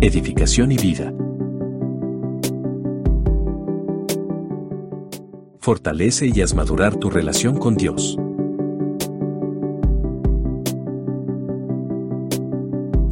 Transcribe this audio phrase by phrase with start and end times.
[0.00, 1.12] edificación y vida.
[5.58, 8.16] Fortalece y haz madurar tu relación con Dios.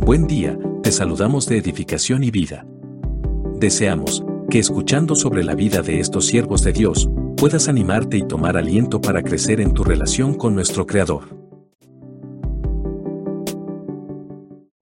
[0.00, 2.66] Buen día, te saludamos de edificación y vida.
[3.58, 7.08] Deseamos que escuchando sobre la vida de estos siervos de Dios,
[7.38, 11.43] puedas animarte y tomar aliento para crecer en tu relación con nuestro Creador.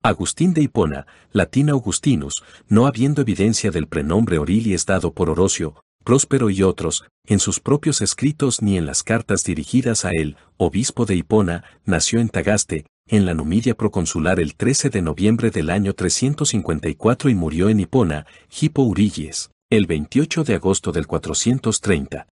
[0.09, 6.49] Agustín de Hipona, latín Augustinus, no habiendo evidencia del prenombre Orilies dado por Orocio, Próspero
[6.49, 11.15] y otros, en sus propios escritos ni en las cartas dirigidas a él, obispo de
[11.15, 17.29] Hipona, nació en Tagaste, en la Numidia proconsular el 13 de noviembre del año 354
[17.29, 22.27] y murió en Hipona, Hipo Urilles, el 28 de agosto del 430.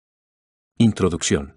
[0.78, 1.54] Introducción.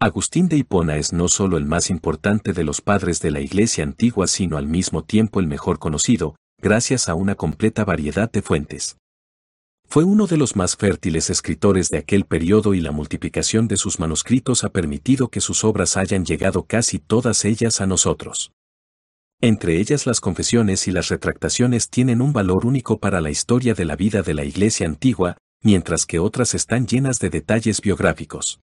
[0.00, 3.82] Agustín de Hipona es no solo el más importante de los padres de la Iglesia
[3.82, 8.96] antigua, sino al mismo tiempo el mejor conocido, gracias a una completa variedad de fuentes.
[9.88, 13.98] Fue uno de los más fértiles escritores de aquel periodo y la multiplicación de sus
[13.98, 18.52] manuscritos ha permitido que sus obras hayan llegado casi todas ellas a nosotros.
[19.40, 23.84] Entre ellas las confesiones y las retractaciones tienen un valor único para la historia de
[23.84, 28.60] la vida de la Iglesia antigua, mientras que otras están llenas de detalles biográficos.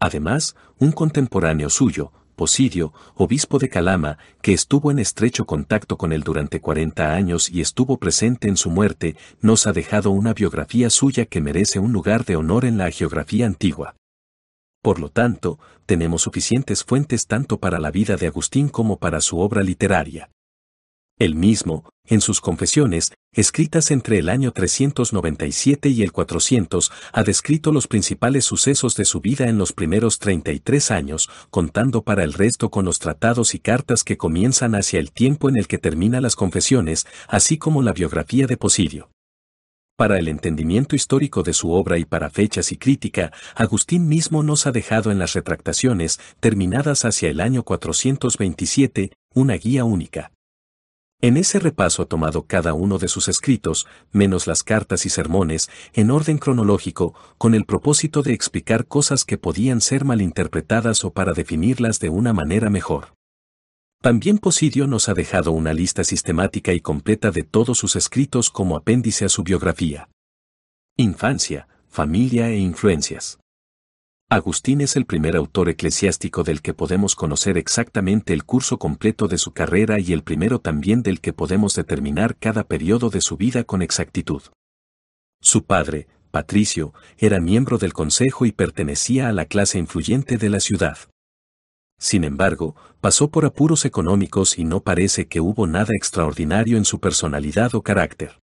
[0.00, 6.22] Además, un contemporáneo suyo, Posidio, obispo de Calama, que estuvo en estrecho contacto con él
[6.22, 11.26] durante 40 años y estuvo presente en su muerte, nos ha dejado una biografía suya
[11.26, 13.96] que merece un lugar de honor en la geografía antigua.
[14.82, 19.40] Por lo tanto, tenemos suficientes fuentes tanto para la vida de Agustín como para su
[19.40, 20.30] obra literaria.
[21.18, 27.72] Él mismo, en sus confesiones, escritas entre el año 397 y el 400, ha descrito
[27.72, 32.70] los principales sucesos de su vida en los primeros 33 años, contando para el resto
[32.70, 36.36] con los tratados y cartas que comienzan hacia el tiempo en el que termina las
[36.36, 39.10] confesiones, así como la biografía de Posidio.
[39.96, 44.68] Para el entendimiento histórico de su obra y para fechas y crítica, Agustín mismo nos
[44.68, 50.30] ha dejado en las retractaciones, terminadas hacia el año 427, una guía única.
[51.20, 55.68] En ese repaso ha tomado cada uno de sus escritos, menos las cartas y sermones,
[55.92, 61.32] en orden cronológico, con el propósito de explicar cosas que podían ser malinterpretadas o para
[61.32, 63.14] definirlas de una manera mejor.
[64.00, 68.76] También Posidio nos ha dejado una lista sistemática y completa de todos sus escritos como
[68.76, 70.08] apéndice a su biografía.
[70.96, 73.40] Infancia, familia e influencias.
[74.30, 79.38] Agustín es el primer autor eclesiástico del que podemos conocer exactamente el curso completo de
[79.38, 83.64] su carrera y el primero también del que podemos determinar cada periodo de su vida
[83.64, 84.42] con exactitud.
[85.40, 90.60] Su padre, Patricio, era miembro del consejo y pertenecía a la clase influyente de la
[90.60, 90.98] ciudad.
[91.98, 97.00] Sin embargo, pasó por apuros económicos y no parece que hubo nada extraordinario en su
[97.00, 98.38] personalidad o carácter.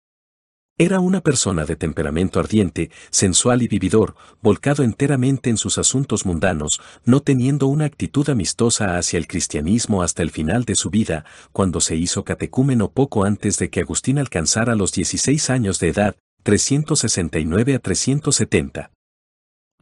[0.80, 6.80] Era una persona de temperamento ardiente, sensual y vividor, volcado enteramente en sus asuntos mundanos,
[7.04, 11.82] no teniendo una actitud amistosa hacia el cristianismo hasta el final de su vida, cuando
[11.82, 17.74] se hizo catecúmeno poco antes de que Agustín alcanzara los 16 años de edad, 369
[17.74, 18.90] a 370.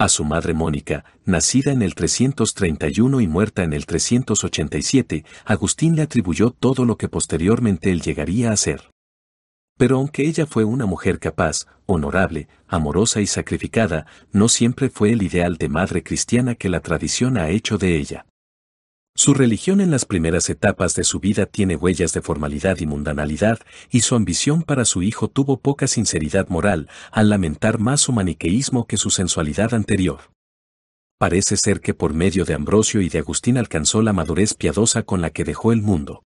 [0.01, 6.03] A su madre Mónica, nacida en el 331 y muerta en el 387, Agustín le
[6.03, 8.91] atribuyó todo lo que posteriormente él llegaría a ser.
[9.79, 15.23] Pero aunque ella fue una mujer capaz, honorable, amorosa y sacrificada, no siempre fue el
[15.23, 18.27] ideal de madre cristiana que la tradición ha hecho de ella.
[19.17, 23.61] Su religión en las primeras etapas de su vida tiene huellas de formalidad y mundanalidad,
[23.91, 28.87] y su ambición para su hijo tuvo poca sinceridad moral, al lamentar más su maniqueísmo
[28.87, 30.21] que su sensualidad anterior.
[31.19, 35.21] Parece ser que por medio de Ambrosio y de Agustín alcanzó la madurez piadosa con
[35.21, 36.23] la que dejó el mundo.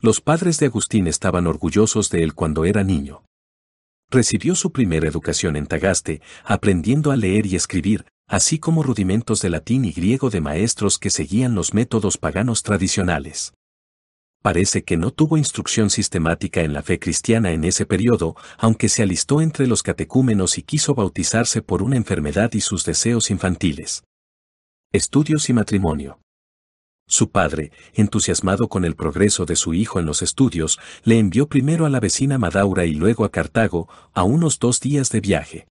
[0.00, 3.24] Los padres de Agustín estaban orgullosos de él cuando era niño.
[4.08, 9.50] Recibió su primera educación en Tagaste, aprendiendo a leer y escribir, así como rudimentos de
[9.50, 13.54] latín y griego de maestros que seguían los métodos paganos tradicionales.
[14.40, 19.02] Parece que no tuvo instrucción sistemática en la fe cristiana en ese periodo, aunque se
[19.02, 24.04] alistó entre los catecúmenos y quiso bautizarse por una enfermedad y sus deseos infantiles.
[24.92, 26.20] Estudios y matrimonio.
[27.10, 31.86] Su padre, entusiasmado con el progreso de su hijo en los estudios, le envió primero
[31.86, 35.66] a la vecina Madaura y luego a Cartago, a unos dos días de viaje.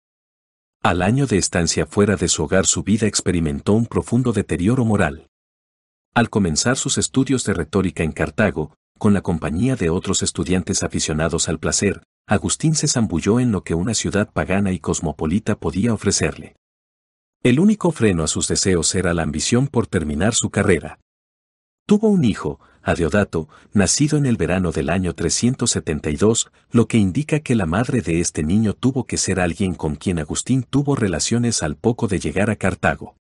[0.82, 5.26] Al año de estancia fuera de su hogar su vida experimentó un profundo deterioro moral.
[6.14, 11.50] Al comenzar sus estudios de retórica en Cartago, con la compañía de otros estudiantes aficionados
[11.50, 16.56] al placer, Agustín se zambulló en lo que una ciudad pagana y cosmopolita podía ofrecerle.
[17.42, 20.98] El único freno a sus deseos era la ambición por terminar su carrera.
[21.88, 27.38] Tuvo un hijo, a Deodato, nacido en el verano del año 372, lo que indica
[27.38, 31.62] que la madre de este niño tuvo que ser alguien con quien Agustín tuvo relaciones
[31.62, 33.14] al poco de llegar a Cartago.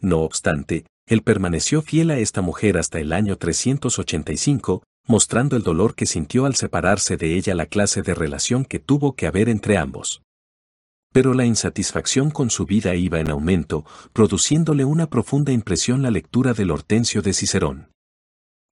[0.00, 5.94] No obstante, él permaneció fiel a esta mujer hasta el año 385, mostrando el dolor
[5.94, 9.76] que sintió al separarse de ella la clase de relación que tuvo que haber entre
[9.76, 10.23] ambos.
[11.14, 16.54] Pero la insatisfacción con su vida iba en aumento, produciéndole una profunda impresión la lectura
[16.54, 17.92] del Hortensio de Cicerón.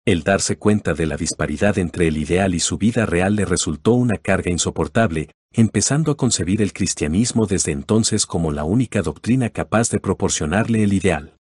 [0.04, 3.92] El darse cuenta de la disparidad entre el ideal y su vida real le resultó
[3.92, 9.90] una carga insoportable, empezando a concebir el cristianismo desde entonces como la única doctrina capaz
[9.90, 11.36] de proporcionarle el ideal.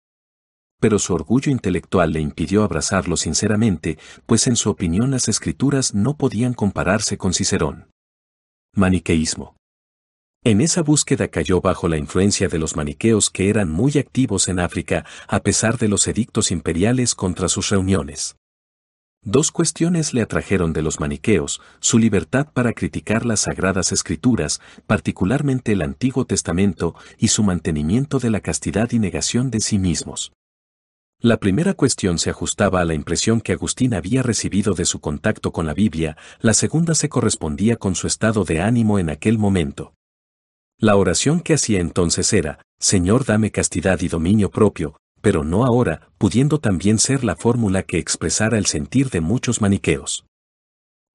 [0.80, 6.16] Pero su orgullo intelectual le impidió abrazarlo sinceramente, pues en su opinión las escrituras no
[6.16, 7.86] podían compararse con Cicerón.
[8.74, 9.54] Maniqueísmo.
[10.48, 14.60] En esa búsqueda cayó bajo la influencia de los maniqueos que eran muy activos en
[14.60, 18.36] África, a pesar de los edictos imperiales contra sus reuniones.
[19.22, 25.72] Dos cuestiones le atrajeron de los maniqueos, su libertad para criticar las sagradas escrituras, particularmente
[25.72, 30.32] el Antiguo Testamento, y su mantenimiento de la castidad y negación de sí mismos.
[31.20, 35.52] La primera cuestión se ajustaba a la impresión que Agustín había recibido de su contacto
[35.52, 39.92] con la Biblia, la segunda se correspondía con su estado de ánimo en aquel momento.
[40.80, 46.08] La oración que hacía entonces era, Señor dame castidad y dominio propio, pero no ahora,
[46.18, 50.24] pudiendo también ser la fórmula que expresara el sentir de muchos maniqueos.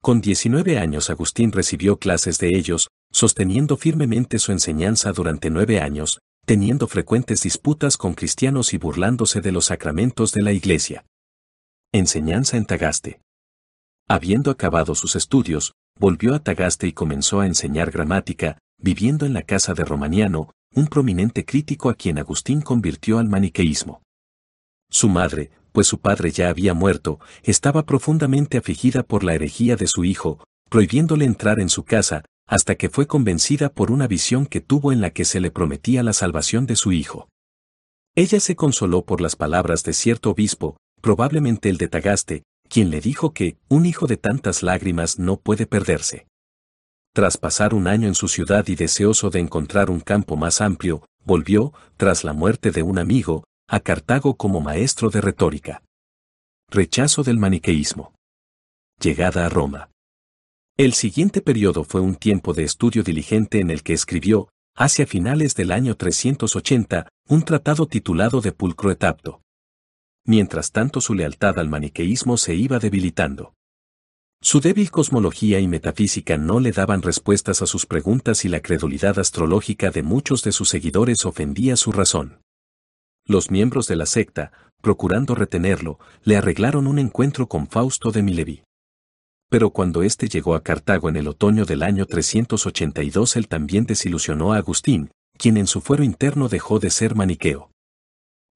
[0.02, 6.18] Con 19 años Agustín recibió clases de ellos, sosteniendo firmemente su enseñanza durante nueve años,
[6.44, 11.06] teniendo frecuentes disputas con cristianos y burlándose de los sacramentos de la Iglesia.
[11.90, 13.22] Enseñanza en Tagaste.
[14.08, 19.42] Habiendo acabado sus estudios, volvió a Tagaste y comenzó a enseñar gramática, viviendo en la
[19.42, 24.02] casa de Romaniano, un prominente crítico a quien Agustín convirtió al maniqueísmo.
[24.90, 29.86] Su madre, pues su padre ya había muerto, estaba profundamente afligida por la herejía de
[29.86, 34.60] su hijo, prohibiéndole entrar en su casa, hasta que fue convencida por una visión que
[34.60, 37.28] tuvo en la que se le prometía la salvación de su hijo.
[38.14, 43.00] Ella se consoló por las palabras de cierto obispo, probablemente el de Tagaste, quien le
[43.00, 46.26] dijo que un hijo de tantas lágrimas no puede perderse.
[47.14, 51.06] Tras pasar un año en su ciudad y deseoso de encontrar un campo más amplio,
[51.24, 55.84] volvió, tras la muerte de un amigo, a Cartago como maestro de retórica.
[56.68, 58.12] Rechazo del maniqueísmo.
[59.00, 59.90] Llegada a Roma.
[60.76, 65.54] El siguiente periodo fue un tiempo de estudio diligente en el que escribió, hacia finales
[65.54, 69.40] del año 380, un tratado titulado De Pulcro et Apto.
[70.26, 73.54] Mientras tanto su lealtad al maniqueísmo se iba debilitando.
[74.44, 79.18] Su débil cosmología y metafísica no le daban respuestas a sus preguntas y la credulidad
[79.18, 82.42] astrológica de muchos de sus seguidores ofendía su razón.
[83.26, 84.52] Los miembros de la secta,
[84.82, 88.62] procurando retenerlo, le arreglaron un encuentro con Fausto de Milevi.
[89.48, 94.52] Pero cuando éste llegó a Cartago en el otoño del año 382 él también desilusionó
[94.52, 97.70] a Agustín, quien en su fuero interno dejó de ser maniqueo.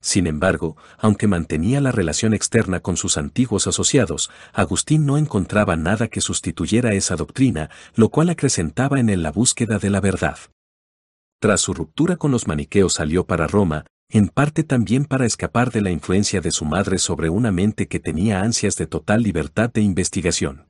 [0.01, 6.09] Sin embargo, aunque mantenía la relación externa con sus antiguos asociados, Agustín no encontraba nada
[6.09, 10.39] que sustituyera esa doctrina, lo cual acrecentaba en él la búsqueda de la verdad.
[11.41, 15.83] Tras su ruptura con los maniqueos salió para Roma, en parte también para escapar de
[15.83, 19.83] la influencia de su madre sobre una mente que tenía ansias de total libertad de
[19.83, 20.69] investigación.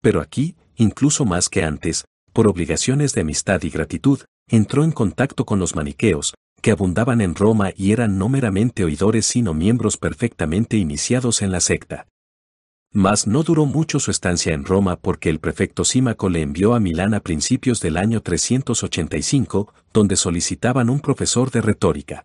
[0.00, 5.44] Pero aquí, incluso más que antes, por obligaciones de amistad y gratitud, entró en contacto
[5.44, 10.76] con los maniqueos, que abundaban en Roma y eran no meramente oidores sino miembros perfectamente
[10.76, 12.06] iniciados en la secta.
[12.92, 16.80] Mas no duró mucho su estancia en Roma porque el prefecto Símaco le envió a
[16.80, 22.24] Milán a principios del año 385, donde solicitaban un profesor de retórica.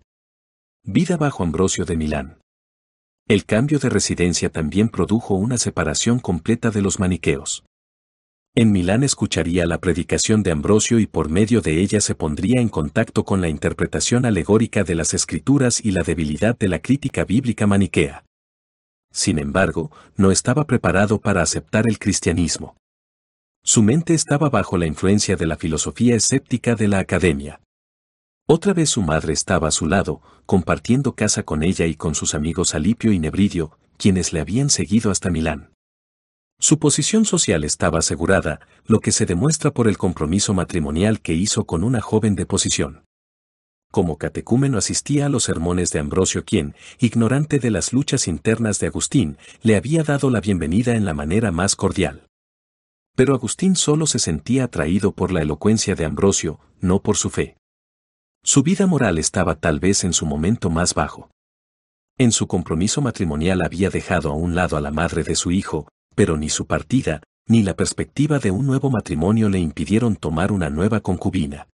[0.83, 2.39] Vida bajo Ambrosio de Milán.
[3.27, 7.63] El cambio de residencia también produjo una separación completa de los maniqueos.
[8.53, 12.67] En Milán escucharía la predicación de Ambrosio y por medio de ella se pondría en
[12.67, 17.65] contacto con la interpretación alegórica de las escrituras y la debilidad de la crítica bíblica
[17.65, 18.25] maniquea.
[19.09, 22.75] Sin embargo, no estaba preparado para aceptar el cristianismo.
[23.63, 27.61] Su mente estaba bajo la influencia de la filosofía escéptica de la academia.
[28.47, 32.35] Otra vez su madre estaba a su lado, compartiendo casa con ella y con sus
[32.35, 35.70] amigos Alipio y Nebridio, quienes le habían seguido hasta Milán.
[36.63, 41.65] Su posición social estaba asegurada, lo que se demuestra por el compromiso matrimonial que hizo
[41.65, 43.03] con una joven de posición.
[43.91, 48.85] Como catecúmeno asistía a los sermones de Ambrosio quien, ignorante de las luchas internas de
[48.85, 52.27] Agustín, le había dado la bienvenida en la manera más cordial.
[53.15, 57.57] Pero Agustín solo se sentía atraído por la elocuencia de Ambrosio, no por su fe.
[58.43, 61.31] Su vida moral estaba tal vez en su momento más bajo.
[62.19, 65.87] En su compromiso matrimonial había dejado a un lado a la madre de su hijo,
[66.15, 70.69] pero ni su partida, ni la perspectiva de un nuevo matrimonio le impidieron tomar una
[70.69, 71.67] nueva concubina.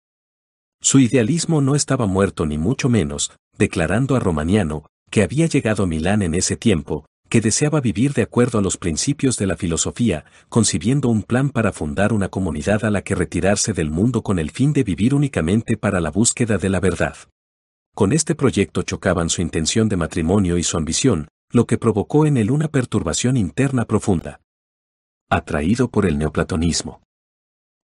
[0.81, 5.87] Su idealismo no estaba muerto ni mucho menos, declarando a Romaniano, que había llegado a
[5.87, 10.25] Milán en ese tiempo, que deseaba vivir de acuerdo a los principios de la filosofía,
[10.49, 14.51] concibiendo un plan para fundar una comunidad a la que retirarse del mundo con el
[14.51, 17.15] fin de vivir únicamente para la búsqueda de la verdad.
[17.95, 22.37] Con este proyecto chocaban su intención de matrimonio y su ambición, lo que provocó en
[22.37, 24.41] él una perturbación interna profunda.
[25.29, 27.01] Atraído por el neoplatonismo.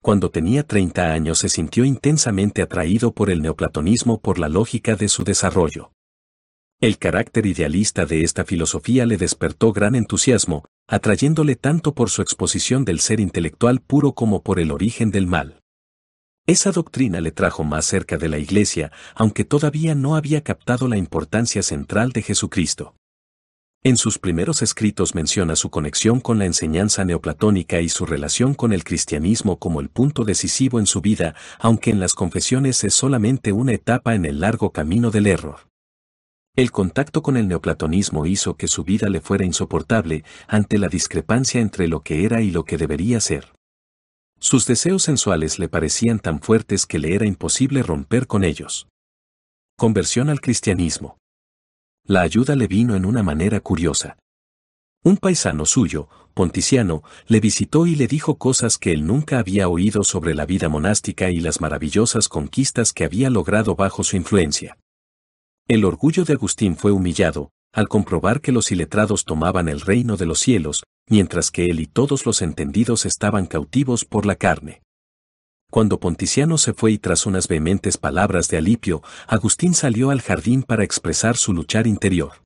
[0.02, 5.10] Cuando tenía 30 años se sintió intensamente atraído por el neoplatonismo por la lógica de
[5.10, 5.92] su desarrollo.
[6.80, 12.86] El carácter idealista de esta filosofía le despertó gran entusiasmo, atrayéndole tanto por su exposición
[12.86, 15.60] del ser intelectual puro como por el origen del mal.
[16.46, 20.98] Esa doctrina le trajo más cerca de la Iglesia, aunque todavía no había captado la
[20.98, 22.96] importancia central de Jesucristo.
[23.88, 28.74] En sus primeros escritos menciona su conexión con la enseñanza neoplatónica y su relación con
[28.74, 33.53] el cristianismo como el punto decisivo en su vida, aunque en las confesiones es solamente
[33.53, 35.70] una etapa en el largo camino del error.
[36.58, 41.62] El contacto con el neoplatonismo hizo que su vida le fuera insoportable ante la discrepancia
[41.62, 43.53] entre lo que era y lo que debería ser.
[44.38, 48.89] Sus deseos sensuales le parecían tan fuertes que le era imposible romper con ellos.
[49.77, 51.17] Conversión al cristianismo.
[52.10, 54.18] La ayuda le vino en una manera curiosa.
[55.04, 60.06] Un paisano suyo, Ponticiano, le visitó y le dijo cosas que él nunca había oído
[60.06, 64.78] sobre la vida monástica y las maravillosas conquistas que había logrado bajo su influencia.
[65.68, 70.28] El orgullo de Agustín fue humillado, al comprobar que los iletrados tomaban el reino de
[70.28, 74.82] los cielos, mientras que él y todos los entendidos estaban cautivos por la carne.
[75.70, 80.64] Cuando Ponticiano se fue y tras unas vehementes palabras de alipio, Agustín salió al jardín
[80.64, 82.44] para expresar su luchar interior.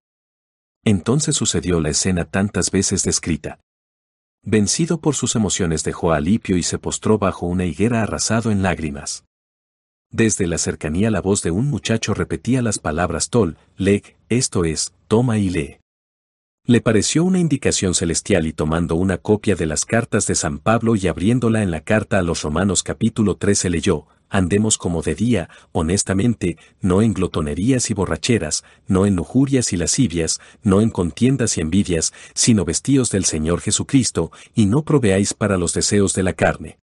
[0.83, 3.59] Entonces sucedió la escena tantas veces descrita.
[4.43, 8.63] Vencido por sus emociones dejó a Alipio y se postró bajo una higuera arrasado en
[8.63, 9.23] lágrimas.
[10.09, 14.93] Desde la cercanía la voz de un muchacho repetía las palabras Tol, Leg, esto es,
[15.07, 15.80] toma y lee.
[16.67, 20.95] Le pareció una indicación celestial y tomando una copia de las cartas de San Pablo
[20.95, 25.49] y abriéndola en la carta a los Romanos capítulo 13 leyó, andemos como de día,
[25.71, 31.61] honestamente, no en glotonerías y borracheras, no en lujurias y lascivias, no en contiendas y
[31.61, 36.77] envidias, sino vestidos del Señor Jesucristo, y no proveáis para los deseos de la carne.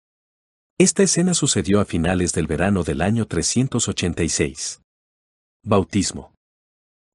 [0.78, 4.82] Esta escena sucedió a finales del verano del año 386.
[5.64, 6.32] Bautismo.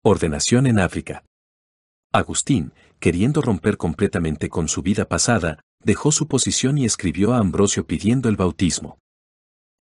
[0.04, 1.24] Ordenación en África.
[2.12, 7.86] Agustín, queriendo romper completamente con su vida pasada, dejó su posición y escribió a Ambrosio
[7.86, 8.98] pidiendo el bautismo.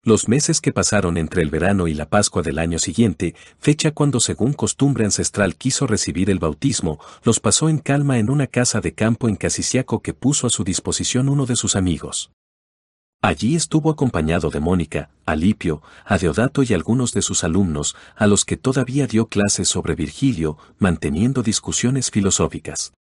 [0.04, 4.20] Los meses que pasaron entre el verano y la Pascua del año siguiente, fecha cuando
[4.20, 8.94] según costumbre ancestral quiso recibir el bautismo, los pasó en calma en una casa de
[8.94, 12.32] campo en Casiciaco que puso a su disposición uno de sus amigos.
[13.28, 18.46] Allí estuvo acompañado de Mónica, Alipio, a Deodato y algunos de sus alumnos, a los
[18.46, 22.94] que todavía dio clases sobre Virgilio, manteniendo discusiones filosóficas.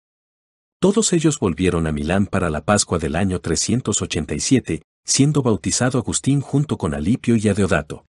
[0.82, 6.80] Todos ellos volvieron a Milán para la Pascua del año 387, siendo bautizado Agustín junto
[6.80, 8.06] con Alipio y a Deodato.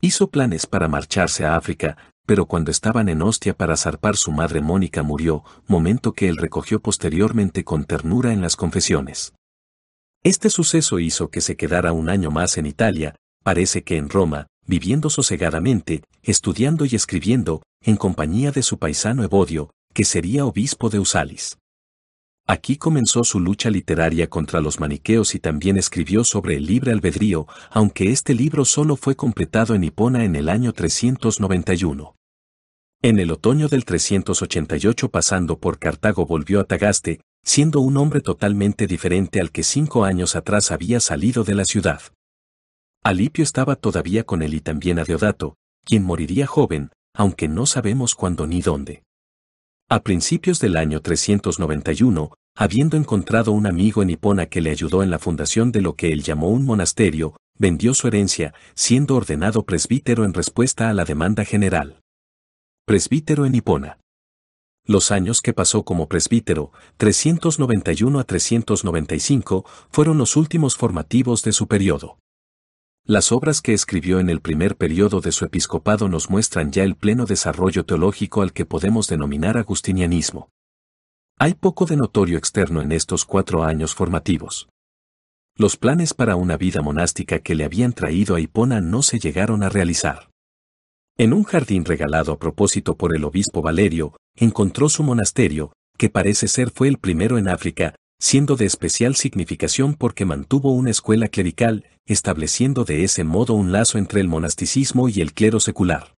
[0.00, 4.62] Hizo planes para marcharse a África, pero cuando estaban en Ostia para zarpar su madre
[4.62, 9.34] Mónica murió, momento que él recogió posteriormente con ternura en las confesiones.
[10.26, 13.14] Este suceso hizo que se quedara un año más en Italia,
[13.44, 19.70] parece que en Roma, viviendo sosegadamente, estudiando y escribiendo, en compañía de su paisano Evodio,
[19.94, 21.58] que sería obispo de Usalis.
[22.44, 27.46] Aquí comenzó su lucha literaria contra los maniqueos y también escribió sobre el libre albedrío,
[27.70, 32.16] aunque este libro solo fue completado en Hipona en el año 391.
[33.00, 38.86] En el otoño del 388 pasando por Cartago volvió a Tagaste, siendo un hombre totalmente
[38.86, 42.02] diferente al que cinco años atrás había salido de la ciudad.
[43.04, 48.16] Alipio estaba todavía con él y también a Deodato, quien moriría joven, aunque no sabemos
[48.16, 49.04] cuándo ni dónde.
[49.88, 55.10] A principios del año 391, habiendo encontrado un amigo en Hipona que le ayudó en
[55.10, 60.24] la fundación de lo que él llamó un monasterio, vendió su herencia, siendo ordenado presbítero
[60.24, 62.00] en respuesta a la demanda general.
[62.84, 63.98] Presbítero en Hipona.
[64.86, 71.66] Los años que pasó como presbítero, 391 a 395, fueron los últimos formativos de su
[71.66, 72.18] periodo.
[73.04, 76.94] Las obras que escribió en el primer periodo de su episcopado nos muestran ya el
[76.94, 80.50] pleno desarrollo teológico al que podemos denominar agustinianismo.
[81.36, 84.68] Hay poco de notorio externo en estos cuatro años formativos.
[85.56, 89.62] Los planes para una vida monástica que le habían traído a Hipona no se llegaron
[89.62, 90.30] a realizar.
[91.18, 96.46] En un jardín regalado a propósito por el obispo Valerio, encontró su monasterio, que parece
[96.46, 101.86] ser fue el primero en África, siendo de especial significación porque mantuvo una escuela clerical,
[102.06, 106.15] estableciendo de ese modo un lazo entre el monasticismo y el clero secular.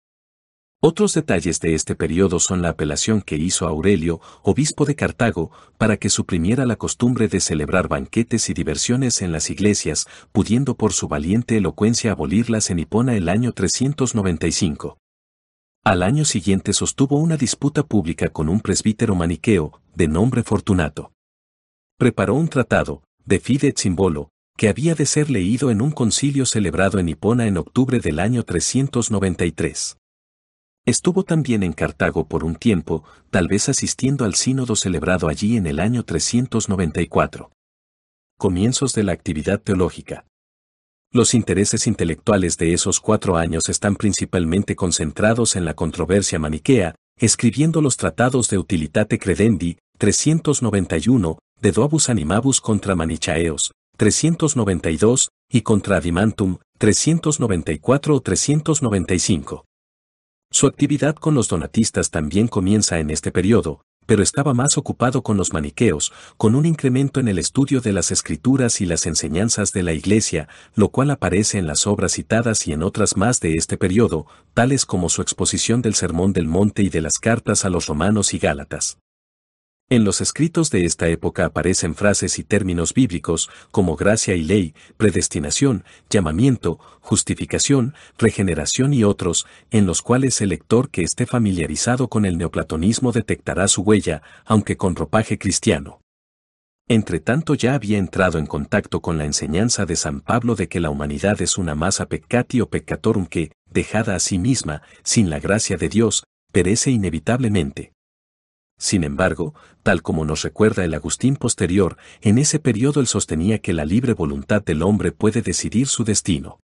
[0.81, 5.97] Otros detalles de este periodo son la apelación que hizo Aurelio, obispo de Cartago, para
[5.97, 11.09] que suprimiera la costumbre de celebrar banquetes y diversiones en las iglesias, pudiendo por su
[11.09, 14.99] valiente elocuencia abolirlas en Hipona el año 395.
[15.83, 21.11] Al año siguiente sostuvo una disputa pública con un presbítero maniqueo, de nombre Fortunato.
[21.99, 27.01] Preparó un tratado, de fide simbolo, que había de ser leído en un concilio celebrado
[27.01, 29.97] en Hipona en octubre del año 393.
[30.89, 35.67] Estuvo también en Cartago por un tiempo, tal vez asistiendo al sínodo celebrado allí en
[35.67, 37.51] el año 394.
[38.39, 40.25] Comienzos de la actividad teológica.
[41.13, 47.83] Los intereses intelectuales de esos cuatro años están principalmente concentrados en la controversia maniquea, escribiendo
[47.83, 56.57] los tratados de Utilitate Credendi, 391, de Doabus Animabus contra Manichaeos, 392, y contra Adimantum,
[56.79, 59.68] 394 o 395.
[60.51, 65.37] Su actividad con los donatistas también comienza en este periodo, pero estaba más ocupado con
[65.37, 69.83] los maniqueos, con un incremento en el estudio de las escrituras y las enseñanzas de
[69.83, 73.77] la Iglesia, lo cual aparece en las obras citadas y en otras más de este
[73.77, 77.87] periodo, tales como su exposición del Sermón del Monte y de las cartas a los
[77.87, 78.99] romanos y gálatas.
[79.91, 84.75] En los escritos de esta época aparecen frases y términos bíblicos como gracia y ley,
[84.99, 92.27] predestinación, llamamiento, justificación, regeneración y otros, en los cuales el lector que esté familiarizado con
[92.27, 96.03] el neoplatonismo detectará su huella, aunque con ropaje cristiano.
[96.87, 100.81] Entre tanto ya había entrado en contacto con la enseñanza de San Pablo de que
[100.81, 105.41] la humanidad es una masa peccati o peccatorum que, dejada a sí misma, sin la
[105.41, 107.93] gracia de Dios, perece inevitablemente.
[108.79, 113.73] Sin embargo, tal como nos recuerda el Agustín posterior, en ese periodo él sostenía que
[113.73, 116.61] la libre voluntad del hombre puede decidir su destino.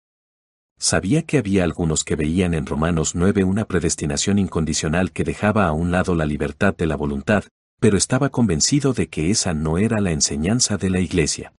[0.76, 5.72] Sabía que había algunos que veían en Romanos 9 una predestinación incondicional que dejaba a
[5.72, 7.44] un lado la libertad de la voluntad,
[7.80, 11.52] pero estaba convencido de que esa no era la enseñanza de la Iglesia.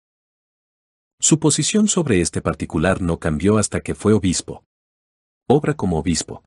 [1.19, 4.63] Su posición sobre este particular no cambió hasta que fue obispo.
[5.47, 6.43] Obra como obispo.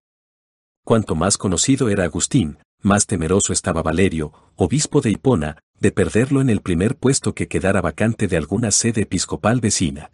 [0.85, 6.51] Cuanto más conocido era Agustín, más temeroso estaba Valerio, obispo de Hipona, de perderlo en
[6.51, 10.13] el primer puesto que quedara vacante de alguna sede episcopal vecina.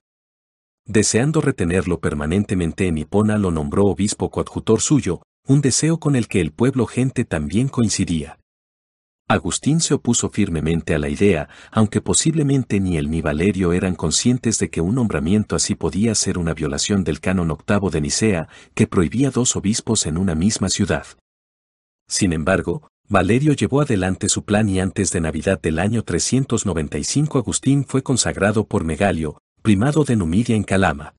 [0.86, 6.40] Deseando retenerlo permanentemente en Hipona lo nombró obispo coadjutor suyo, un deseo con el que
[6.40, 8.38] el pueblo gente también coincidía.
[9.28, 14.58] Agustín se opuso firmemente a la idea, aunque posiblemente ni él ni Valerio eran conscientes
[14.58, 18.88] de que un nombramiento así podía ser una violación del canon octavo de Nicea, que
[18.88, 21.06] prohibía dos obispos en una misma ciudad.
[22.10, 27.84] Sin embargo, Valerio llevó adelante su plan y antes de Navidad del año 395 Agustín
[27.84, 31.14] fue consagrado por Megalio, primado de Numidia en Calama.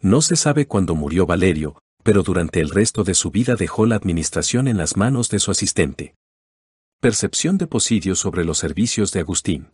[0.00, 3.96] No se sabe cuándo murió Valerio, pero durante el resto de su vida dejó la
[3.96, 6.14] administración en las manos de su asistente.
[7.00, 9.68] Percepción de Posidio sobre los servicios de Agustín.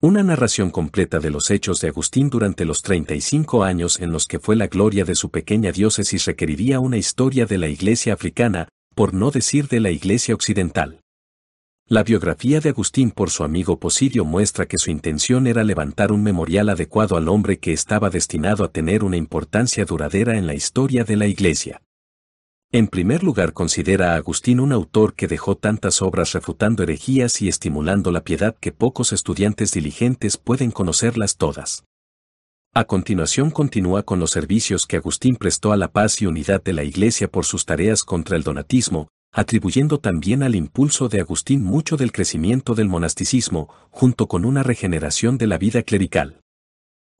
[0.00, 4.38] Una narración completa de los hechos de Agustín durante los 35 años en los que
[4.38, 9.14] fue la gloria de su pequeña diócesis requeriría una historia de la iglesia africana, por
[9.14, 11.00] no decir de la Iglesia Occidental.
[11.86, 16.22] La biografía de Agustín por su amigo Posidio muestra que su intención era levantar un
[16.22, 21.04] memorial adecuado al hombre que estaba destinado a tener una importancia duradera en la historia
[21.04, 21.82] de la Iglesia.
[22.70, 27.48] En primer lugar considera a Agustín un autor que dejó tantas obras refutando herejías y
[27.48, 31.84] estimulando la piedad que pocos estudiantes diligentes pueden conocerlas todas.
[32.74, 36.72] A continuación continúa con los servicios que Agustín prestó a la paz y unidad de
[36.72, 41.98] la Iglesia por sus tareas contra el donatismo, atribuyendo también al impulso de Agustín mucho
[41.98, 46.40] del crecimiento del monasticismo, junto con una regeneración de la vida clerical.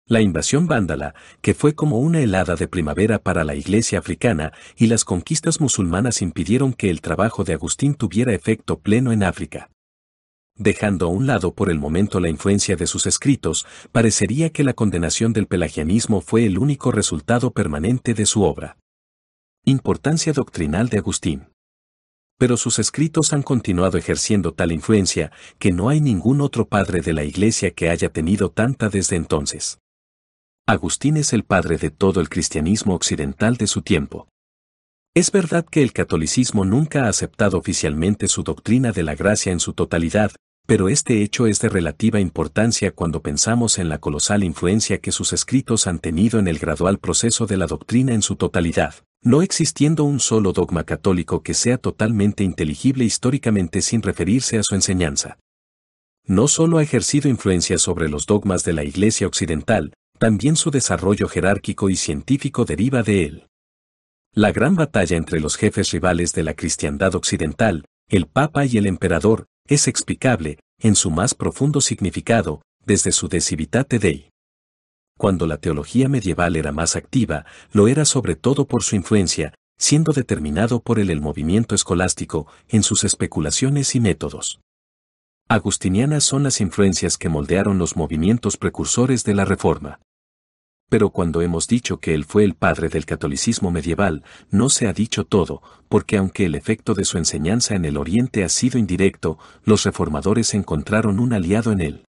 [0.07, 4.87] La invasión vándala, que fue como una helada de primavera para la iglesia africana, y
[4.87, 9.69] las conquistas musulmanas impidieron que el trabajo de Agustín tuviera efecto pleno en África.
[10.57, 14.75] Dejando a un lado por el momento la influencia de sus escritos, parecería que la
[14.75, 18.77] condenación del pelagianismo fue el único resultado permanente de su obra.
[19.65, 21.49] Importancia doctrinal de Agustín.
[22.38, 27.12] Pero sus escritos han continuado ejerciendo tal influencia que no hay ningún otro padre de
[27.12, 29.79] la Iglesia que haya tenido tanta desde entonces.
[30.67, 34.29] Agustín es el padre de todo el cristianismo occidental de su tiempo.
[35.14, 39.61] Es verdad que el catolicismo nunca ha aceptado oficialmente su doctrina de la gracia en
[39.61, 40.33] su totalidad,
[40.66, 45.35] pero este hecho es de relativa importancia cuando pensamos en la colosal influencia que sus
[45.35, 48.94] escritos han tenido en el gradual proceso de la doctrina en su totalidad.
[49.25, 54.75] no existiendo un solo dogma católico que sea totalmente inteligible históricamente sin referirse a su
[54.75, 55.38] enseñanza.
[56.27, 61.29] No solo ha ejercido influencia sobre los dogmas de la Iglesia Occidental, también su desarrollo
[61.29, 63.46] jerárquico y científico deriva de él.
[64.35, 68.87] La gran batalla entre los jefes rivales de la cristiandad occidental, el Papa y el
[68.87, 74.31] Emperador, es explicable, en su más profundo significado, desde su De Civitate Dei.
[75.18, 80.12] Cuando la teología medieval era más activa, lo era sobre todo por su influencia, siendo
[80.12, 84.61] determinado por él el movimiento escolástico, en sus especulaciones y métodos.
[85.47, 90.01] Agustinianas son las influencias que moldearon los movimientos precursores de la Reforma.
[90.93, 94.93] Pero cuando hemos dicho que él fue el padre del catolicismo medieval, no se ha
[94.93, 99.39] dicho todo, porque aunque el efecto de su enseñanza en el Oriente ha sido indirecto,
[99.65, 102.05] los reformadores encontraron un aliado en él.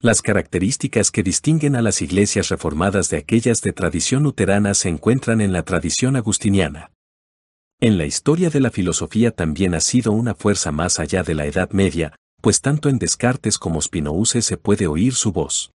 [0.00, 5.40] Las características que distinguen a las iglesias reformadas de aquellas de tradición luterana se encuentran
[5.40, 6.90] en la tradición agustiniana.
[7.78, 11.46] En la historia de la filosofía también ha sido una fuerza más allá de la
[11.46, 15.70] Edad Media, pues tanto en Descartes como Spinoza se puede oír su voz.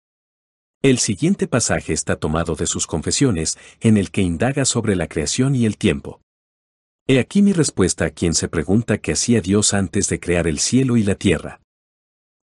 [0.86, 5.56] El siguiente pasaje está tomado de sus confesiones, en el que indaga sobre la creación
[5.56, 6.22] y el tiempo.
[7.08, 10.60] He aquí mi respuesta a quien se pregunta qué hacía Dios antes de crear el
[10.60, 11.60] cielo y la tierra.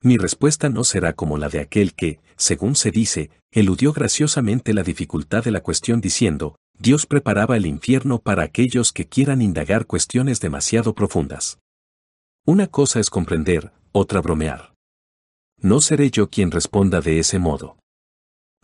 [0.01, 4.83] Mi respuesta no será como la de aquel que, según se dice, eludió graciosamente la
[4.83, 10.39] dificultad de la cuestión diciendo, Dios preparaba el infierno para aquellos que quieran indagar cuestiones
[10.39, 11.59] demasiado profundas.
[12.45, 14.75] Una cosa es comprender, otra bromear.
[15.57, 17.75] No seré yo quien responda de ese modo.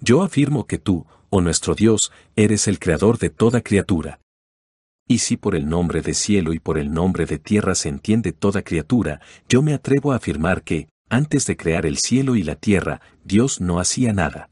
[0.01, 4.19] Yo afirmo que tú, oh nuestro Dios, eres el creador de toda criatura.
[5.07, 8.33] Y si por el nombre de cielo y por el nombre de tierra se entiende
[8.33, 12.55] toda criatura, yo me atrevo a afirmar que, antes de crear el cielo y la
[12.55, 14.49] tierra, Dios no hacía nada.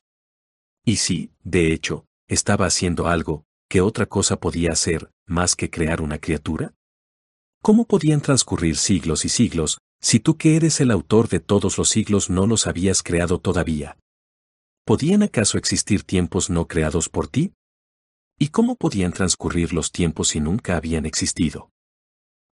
[0.86, 6.01] Y si, de hecho, estaba haciendo algo, ¿qué otra cosa podía hacer, más que crear
[6.01, 6.73] una criatura?
[7.63, 11.89] ¿Cómo podían transcurrir siglos y siglos, si tú que eres el autor de todos los
[11.89, 13.97] siglos no los habías creado todavía?
[14.85, 17.53] ¿Podían acaso existir tiempos no creados por ti?
[18.37, 21.69] ¿Y cómo podían transcurrir los tiempos si nunca habían existido?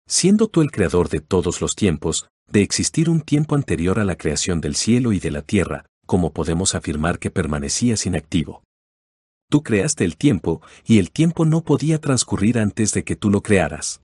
[0.07, 4.15] Siendo tú el creador de todos los tiempos, de existir un tiempo anterior a la
[4.15, 8.63] creación del cielo y de la tierra, como podemos afirmar que permanecías inactivo.
[9.49, 13.41] Tú creaste el tiempo, y el tiempo no podía transcurrir antes de que tú lo
[13.43, 14.01] crearas.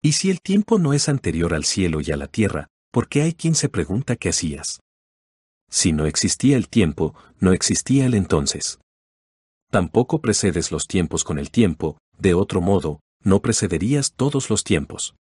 [0.00, 3.22] Y si el tiempo no es anterior al cielo y a la tierra, ¿por qué
[3.22, 4.80] hay quien se pregunta qué hacías?
[5.72, 8.78] Si no existía el tiempo, no existía el entonces.
[9.70, 15.14] Tampoco precedes los tiempos con el tiempo, de otro modo, no precederías todos los tiempos.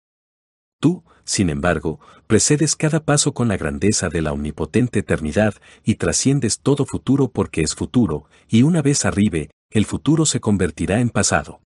[0.80, 6.60] Tú, sin embargo, precedes cada paso con la grandeza de la omnipotente eternidad y trasciendes
[6.60, 11.60] todo futuro porque es futuro, y una vez arribe, el futuro se convertirá en pasado.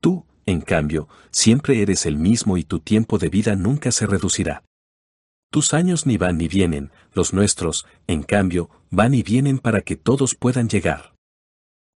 [0.00, 4.64] Tú, en cambio, siempre eres el mismo y tu tiempo de vida nunca se reducirá.
[5.52, 9.96] Tus años ni van ni vienen, los nuestros, en cambio, van y vienen para que
[9.96, 11.16] todos puedan llegar.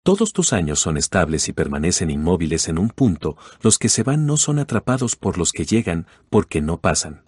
[0.03, 4.25] Todos tus años son estables y permanecen inmóviles en un punto, los que se van
[4.25, 7.25] no son atrapados por los que llegan, porque no pasan.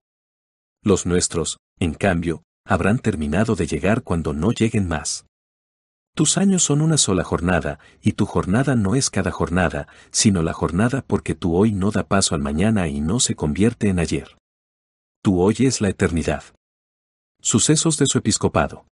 [0.84, 5.28] Los nuestros, en cambio, habrán terminado de llegar cuando no lleguen más.
[6.16, 10.54] Tus años son una sola jornada, y tu jornada no es cada jornada, sino la
[10.54, 14.36] jornada porque tu hoy no da paso al mañana y no se convierte en ayer.
[15.26, 16.44] Tu hoy es la eternidad.
[17.42, 18.86] Sucesos de su episcopado.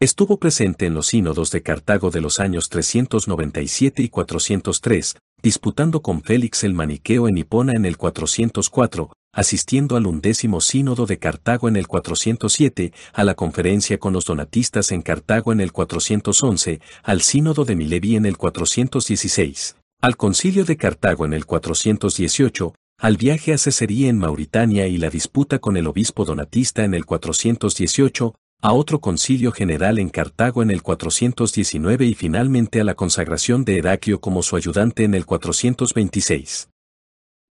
[0.00, 6.22] Estuvo presente en los sínodos de Cartago de los años 397 y 403, disputando con
[6.22, 11.74] Félix el Maniqueo en Hipona en el 404, asistiendo al undécimo sínodo de Cartago en
[11.74, 17.64] el 407, a la conferencia con los donatistas en Cartago en el 411, al sínodo
[17.64, 23.58] de Milevi en el 416, al concilio de Cartago en el 418, al viaje a
[23.58, 29.00] Cecería en Mauritania y la disputa con el obispo donatista en el 418, a otro
[29.00, 34.42] concilio general en Cartago en el 419 y finalmente a la consagración de Heraclio como
[34.42, 36.68] su ayudante en el 426.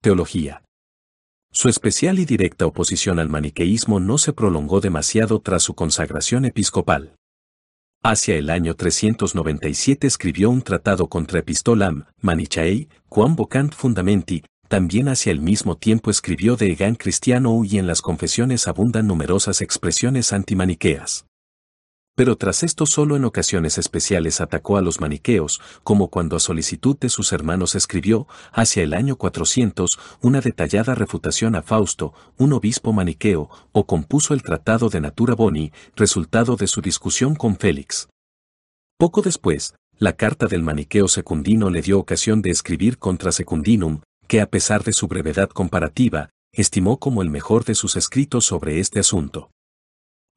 [0.01, 0.63] Teología.
[1.53, 7.15] Su especial y directa oposición al maniqueísmo no se prolongó demasiado tras su consagración episcopal.
[8.03, 15.31] Hacia el año 397 escribió un tratado contra Epistolam, Manichaei, quam vocant fundamenti, también hacia
[15.31, 21.25] el mismo tiempo escribió de Egan Cristiano y en las confesiones abundan numerosas expresiones antimaniqueas.
[22.17, 26.97] Pero tras esto solo en ocasiones especiales atacó a los maniqueos, como cuando a solicitud
[26.97, 32.91] de sus hermanos escribió, hacia el año 400, una detallada refutación a Fausto, un obispo
[32.91, 38.09] maniqueo, o compuso el Tratado de Natura Boni, resultado de su discusión con Félix.
[38.97, 44.41] Poco después, la carta del maniqueo secundino le dio ocasión de escribir contra secundinum, que
[44.41, 48.99] a pesar de su brevedad comparativa, estimó como el mejor de sus escritos sobre este
[48.99, 49.51] asunto.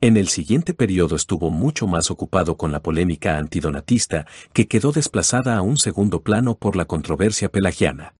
[0.02, 5.56] En el siguiente periodo estuvo mucho más ocupado con la polémica antidonatista, que quedó desplazada
[5.56, 8.14] a un segundo plano por la controversia pelagiana.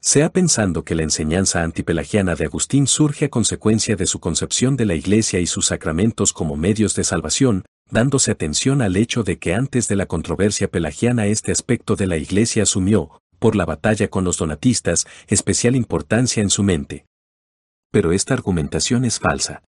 [0.00, 4.86] Sea pensando que la enseñanza antipelagiana de Agustín surge a consecuencia de su concepción de
[4.86, 9.54] la Iglesia y sus sacramentos como medios de salvación, dándose atención al hecho de que
[9.54, 14.24] antes de la controversia pelagiana este aspecto de la Iglesia asumió, por la batalla con
[14.24, 17.06] los donatistas, especial importancia en su mente.
[17.90, 19.62] Pero esta argumentación es falsa.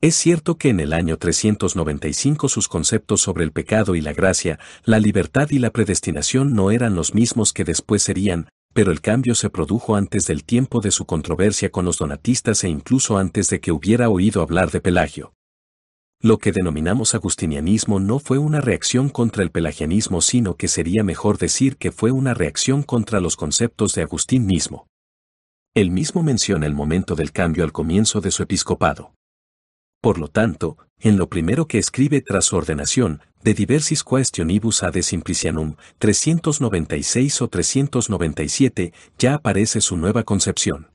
[0.00, 4.60] Es cierto que en el año 395 sus conceptos sobre el pecado y la gracia,
[4.84, 9.34] la libertad y la predestinación no eran los mismos que después serían, pero el cambio
[9.34, 13.60] se produjo antes del tiempo de su controversia con los donatistas e incluso antes de
[13.60, 15.32] que hubiera oído hablar de Pelagio.
[16.20, 21.38] Lo que denominamos agustinianismo no fue una reacción contra el pelagianismo, sino que sería mejor
[21.38, 24.88] decir que fue una reacción contra los conceptos de Agustín mismo.
[25.76, 29.12] Él mismo menciona el momento del cambio al comienzo de su episcopado.
[30.00, 35.00] Por lo tanto, en lo primero que escribe tras su ordenación, de diversis questionibus ad
[35.00, 40.88] simplicianum, 396 o 397, ya aparece su nueva concepción.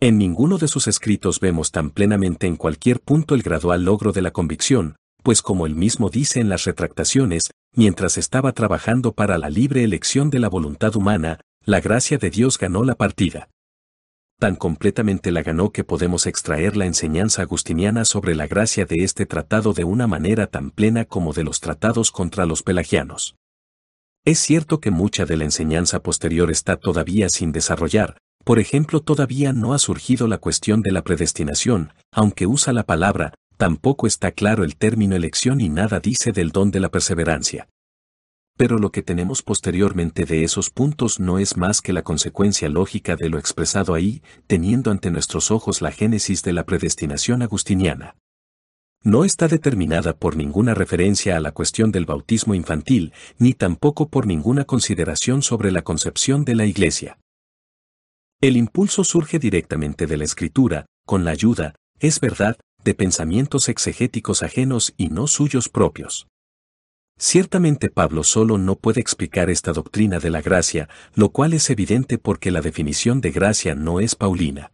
[0.00, 4.22] En ninguno de sus escritos vemos tan plenamente en cualquier punto el gradual logro de
[4.22, 9.50] la convicción, pues como él mismo dice en las retractaciones, mientras estaba trabajando para la
[9.50, 13.48] libre elección de la voluntad humana, la gracia de Dios ganó la partida
[14.38, 19.26] tan completamente la ganó que podemos extraer la enseñanza agustiniana sobre la gracia de este
[19.26, 23.34] tratado de una manera tan plena como de los tratados contra los pelagianos.
[24.24, 29.52] Es cierto que mucha de la enseñanza posterior está todavía sin desarrollar, por ejemplo todavía
[29.52, 34.64] no ha surgido la cuestión de la predestinación, aunque usa la palabra, tampoco está claro
[34.64, 37.68] el término elección y nada dice del don de la perseverancia
[38.56, 43.14] pero lo que tenemos posteriormente de esos puntos no es más que la consecuencia lógica
[43.14, 48.16] de lo expresado ahí, teniendo ante nuestros ojos la génesis de la predestinación agustiniana.
[49.04, 54.26] No está determinada por ninguna referencia a la cuestión del bautismo infantil, ni tampoco por
[54.26, 57.16] ninguna consideración sobre la concepción de la Iglesia.
[58.40, 64.44] El impulso surge directamente de la Escritura, con la ayuda, es verdad, de pensamientos exegéticos
[64.44, 66.28] ajenos y no suyos propios.
[67.18, 72.16] Ciertamente Pablo solo no puede explicar esta doctrina de la gracia, lo cual es evidente
[72.16, 74.70] porque la definición de gracia no es paulina.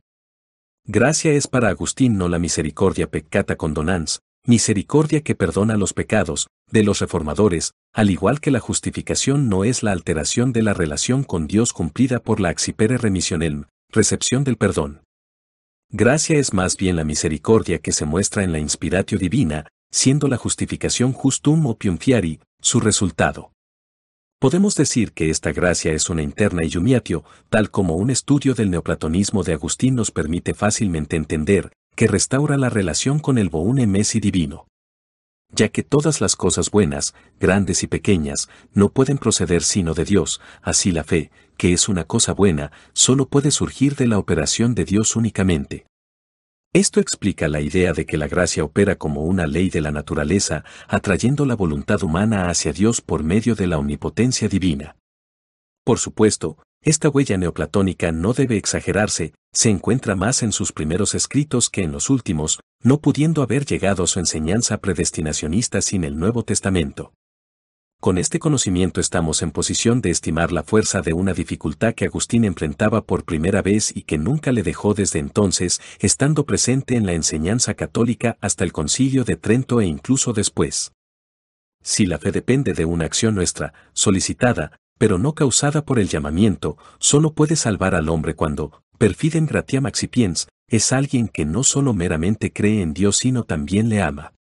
[0.84, 6.82] Gracia es para Agustín no la misericordia peccata condonans, misericordia que perdona los pecados, de
[6.82, 11.46] los reformadores, al igual que la justificación no es la alteración de la relación con
[11.46, 15.02] Dios cumplida por la axipere remisionelm, recepción del perdón.
[15.90, 20.36] Gracia es más bien la misericordia que se muestra en la inspiratio divina, siendo la
[20.36, 23.52] justificación justum opium fiari, su resultado.
[24.40, 29.42] Podemos decir que esta gracia es una interna iumiatio, tal como un estudio del neoplatonismo
[29.42, 34.66] de Agustín nos permite fácilmente entender, que restaura la relación con el boune mesi divino.
[35.50, 40.40] Ya que todas las cosas buenas, grandes y pequeñas, no pueden proceder sino de Dios,
[40.62, 44.84] así la fe, que es una cosa buena, solo puede surgir de la operación de
[44.84, 45.86] Dios únicamente.
[46.72, 50.64] Esto explica la idea de que la gracia opera como una ley de la naturaleza,
[50.88, 54.96] atrayendo la voluntad humana hacia Dios por medio de la omnipotencia divina.
[55.84, 61.70] Por supuesto, esta huella neoplatónica no debe exagerarse, se encuentra más en sus primeros escritos
[61.70, 66.44] que en los últimos, no pudiendo haber llegado a su enseñanza predestinacionista sin el Nuevo
[66.44, 67.14] Testamento.
[68.00, 72.44] Con este conocimiento estamos en posición de estimar la fuerza de una dificultad que Agustín
[72.44, 77.14] enfrentaba por primera vez y que nunca le dejó desde entonces, estando presente en la
[77.14, 80.92] enseñanza católica hasta el concilio de Trento e incluso después.
[81.82, 86.76] Si la fe depende de una acción nuestra, solicitada, pero no causada por el llamamiento,
[86.98, 92.52] solo puede salvar al hombre cuando, perfiden gratiam accipiens, es alguien que no solo meramente
[92.52, 94.32] cree en Dios sino también le ama.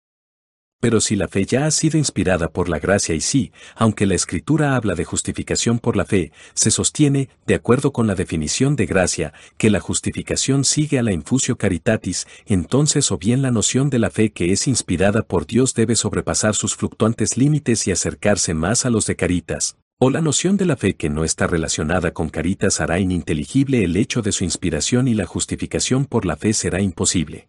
[0.84, 4.16] Pero si la fe ya ha sido inspirada por la gracia y sí, aunque la
[4.16, 8.86] escritura habla de justificación por la fe, se sostiene, de acuerdo con la definición de
[8.86, 14.00] gracia, que la justificación sigue a la infusio caritatis, entonces o bien la noción de
[14.00, 18.86] la fe que es inspirada por Dios debe sobrepasar sus fluctuantes límites y acercarse más
[18.86, 22.28] a los de caritas, o la noción de la fe que no está relacionada con
[22.28, 26.82] caritas hará ininteligible el hecho de su inspiración y la justificación por la fe será
[26.82, 27.48] imposible.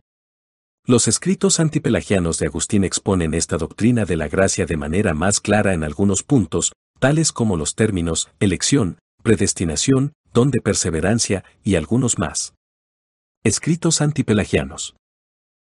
[0.86, 5.74] Los escritos antipelagianos de Agustín exponen esta doctrina de la gracia de manera más clara
[5.74, 12.54] en algunos puntos, tales como los términos elección, predestinación, don de perseverancia y algunos más.
[13.42, 14.94] Escritos antipelagianos.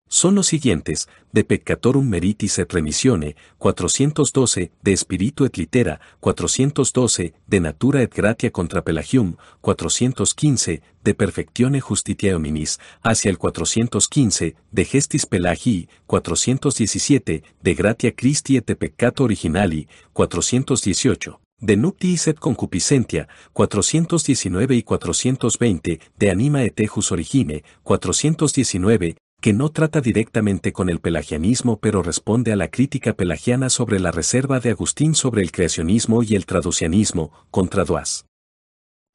[0.09, 7.59] Son los siguientes, de peccatorum meritis et remissione, 412, de spiritu et litera, 412, de
[7.59, 15.25] natura et gratia contra Pelagium, 415, de perfectione justitiae hominis, hacia el 415, de gestis
[15.25, 24.71] Pelagii, 417, de gratia Christi et de peccato originali, 418 de nuptiis et concupiscentia, 419
[24.71, 31.79] y 420, de anima et ejus origine, 419, que no trata directamente con el pelagianismo
[31.79, 36.35] pero responde a la crítica pelagiana sobre la reserva de Agustín sobre el creacionismo y
[36.35, 38.25] el traducianismo, contra Duas.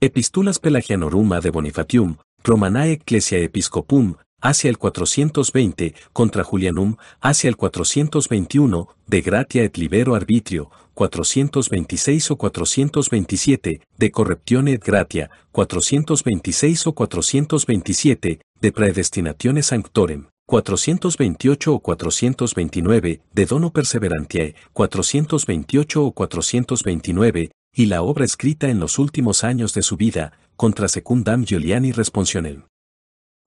[0.00, 8.88] Epistulas Pelagianorum de Bonifatium, Romanae Ecclesia Episcopum, hacia el 420, contra Julianum, hacia el 421,
[9.06, 18.40] de Gratia et Libero Arbitrio, 426 o 427, de Corruptione et Gratia, 426 o 427,
[18.64, 28.24] de Predestinatione Sanctorem, 428 o 429, de Dono Perseverantiae, 428 o 429, y la obra
[28.24, 32.62] escrita en los últimos años de su vida, contra Secundam Giuliani Responsionem.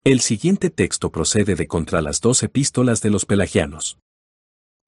[0.05, 3.97] El siguiente texto procede de contra las dos epístolas de los pelagianos.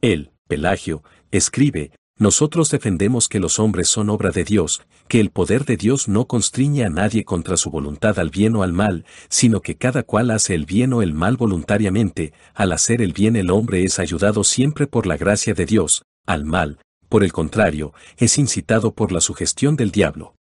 [0.02, 5.64] Él, Pelagio, escribe, nosotros defendemos que los hombres son obra de Dios, que el poder
[5.64, 9.60] de Dios no constriñe a nadie contra su voluntad al bien o al mal, sino
[9.60, 13.50] que cada cual hace el bien o el mal voluntariamente, al hacer el bien el
[13.50, 16.78] hombre es ayudado siempre por la gracia de Dios, al mal,
[17.08, 20.34] por el contrario, es incitado por la sugestión del diablo.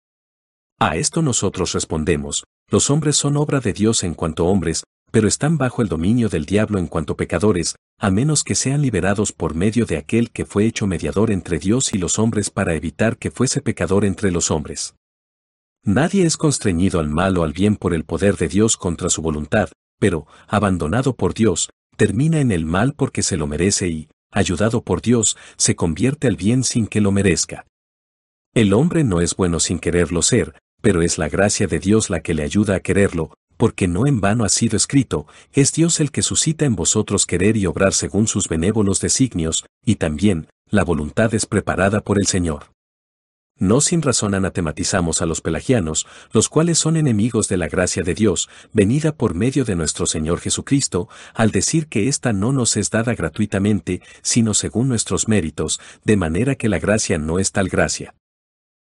[0.79, 5.57] A esto nosotros respondemos, los hombres son obra de Dios en cuanto hombres, pero están
[5.57, 9.85] bajo el dominio del diablo en cuanto pecadores, a menos que sean liberados por medio
[9.85, 13.61] de aquel que fue hecho mediador entre Dios y los hombres para evitar que fuese
[13.61, 14.95] pecador entre los hombres.
[15.83, 19.21] Nadie es constreñido al mal o al bien por el poder de Dios contra su
[19.21, 24.83] voluntad, pero, abandonado por Dios, termina en el mal porque se lo merece y, ayudado
[24.83, 27.65] por Dios, se convierte al bien sin que lo merezca.
[28.53, 32.21] El hombre no es bueno sin quererlo ser, pero es la gracia de Dios la
[32.21, 36.11] que le ayuda a quererlo, porque no en vano ha sido escrito, es Dios el
[36.11, 41.33] que suscita en vosotros querer y obrar según sus benévolos designios, y también, la voluntad
[41.33, 42.75] es preparada por el Señor.
[43.57, 48.13] No sin razón anatematizamos a los pelagianos, los cuales son enemigos de la gracia de
[48.13, 52.89] Dios, venida por medio de nuestro Señor Jesucristo, al decir que ésta no nos es
[52.89, 58.13] dada gratuitamente, sino según nuestros méritos, de manera que la gracia no es tal gracia.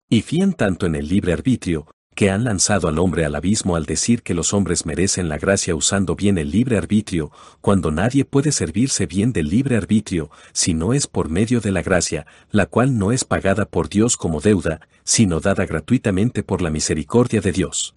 [0.08, 1.88] Y fían tanto en el libre arbitrio,
[2.22, 5.74] que han lanzado al hombre al abismo al decir que los hombres merecen la gracia
[5.74, 7.32] usando bien el libre arbitrio,
[7.62, 11.82] cuando nadie puede servirse bien del libre arbitrio, si no es por medio de la
[11.82, 16.70] gracia, la cual no es pagada por Dios como deuda, sino dada gratuitamente por la
[16.70, 17.96] misericordia de Dios.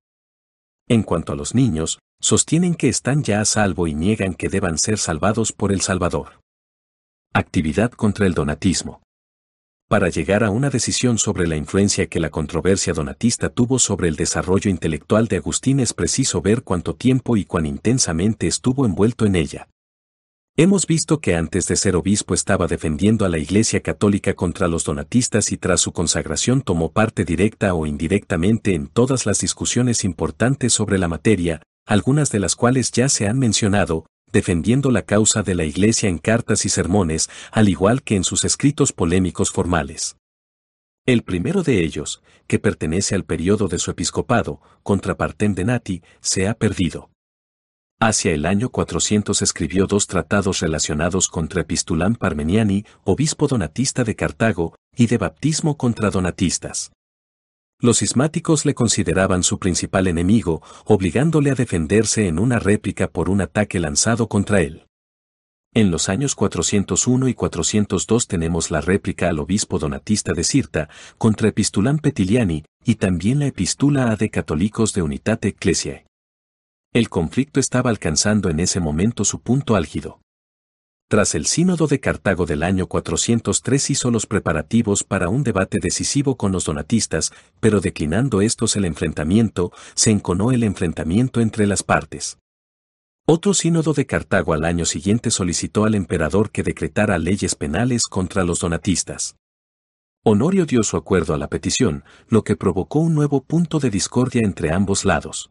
[0.88, 4.78] En cuanto a los niños, sostienen que están ya a salvo y niegan que deban
[4.78, 6.40] ser salvados por el Salvador.
[7.34, 9.03] Actividad contra el donatismo
[9.88, 14.16] para llegar a una decisión sobre la influencia que la controversia donatista tuvo sobre el
[14.16, 19.36] desarrollo intelectual de Agustín es preciso ver cuánto tiempo y cuán intensamente estuvo envuelto en
[19.36, 19.68] ella.
[20.56, 24.84] Hemos visto que antes de ser obispo estaba defendiendo a la Iglesia Católica contra los
[24.84, 30.72] donatistas y tras su consagración tomó parte directa o indirectamente en todas las discusiones importantes
[30.72, 35.54] sobre la materia, algunas de las cuales ya se han mencionado, defendiendo la causa de
[35.54, 40.16] la Iglesia en cartas y sermones, al igual que en sus escritos polémicos formales.
[41.06, 46.02] El primero de ellos, que pertenece al periodo de su episcopado, contra Partem de Nati,
[46.20, 47.10] se ha perdido.
[48.00, 54.74] Hacia el año 400 escribió dos tratados relacionados contra Epistulán Parmeniani, obispo donatista de Cartago,
[54.96, 56.90] y de baptismo contra donatistas.
[57.80, 63.40] Los cismáticos le consideraban su principal enemigo, obligándole a defenderse en una réplica por un
[63.40, 64.86] ataque lanzado contra él.
[65.76, 71.48] En los años 401 y 402 tenemos la réplica al obispo donatista de Cirta contra
[71.48, 76.06] Epistulán Petiliani y también la epístula a de católicos de Unitate Ecclesiae.
[76.92, 80.20] El conflicto estaba alcanzando en ese momento su punto álgido.
[81.08, 86.36] Tras el sínodo de Cartago del año 403 hizo los preparativos para un debate decisivo
[86.36, 92.38] con los donatistas, pero declinando estos el enfrentamiento, se enconó el enfrentamiento entre las partes.
[93.26, 98.44] Otro sínodo de Cartago al año siguiente solicitó al emperador que decretara leyes penales contra
[98.44, 99.36] los donatistas.
[100.24, 104.40] Honorio dio su acuerdo a la petición, lo que provocó un nuevo punto de discordia
[104.42, 105.50] entre ambos lados.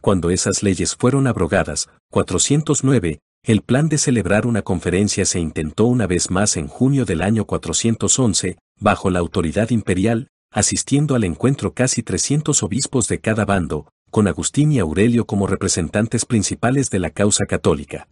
[0.00, 6.06] Cuando esas leyes fueron abrogadas, 409, el plan de celebrar una conferencia se intentó una
[6.06, 12.04] vez más en junio del año 411, bajo la autoridad imperial, asistiendo al encuentro casi
[12.04, 17.46] 300 obispos de cada bando, con Agustín y Aurelio como representantes principales de la causa
[17.46, 18.08] católica.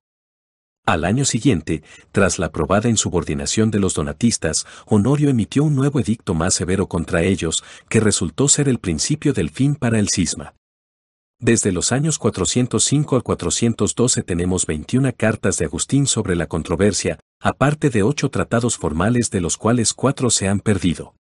[0.85, 6.35] Al año siguiente, tras la probada insubordinación de los donatistas, Honorio emitió un nuevo edicto
[6.35, 10.55] más severo contra ellos, que resultó ser el principio del fin para el cisma.
[11.43, 17.89] Desde los años 405 al 412 tenemos 21 cartas de Agustín sobre la controversia, aparte
[17.89, 21.15] de ocho tratados formales de los cuales cuatro se han perdido.